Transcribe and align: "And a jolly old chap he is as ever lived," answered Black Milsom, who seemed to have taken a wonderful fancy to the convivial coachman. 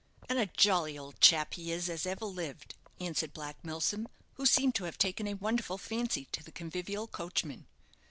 "And 0.27 0.39
a 0.39 0.47
jolly 0.47 0.97
old 0.97 1.19
chap 1.21 1.53
he 1.53 1.71
is 1.71 1.87
as 1.87 2.07
ever 2.07 2.25
lived," 2.25 2.73
answered 2.99 3.33
Black 3.33 3.63
Milsom, 3.63 4.07
who 4.33 4.47
seemed 4.47 4.73
to 4.73 4.85
have 4.85 4.97
taken 4.97 5.27
a 5.27 5.35
wonderful 5.35 5.77
fancy 5.77 6.25
to 6.31 6.41
the 6.43 6.51
convivial 6.51 7.05
coachman. 7.05 7.67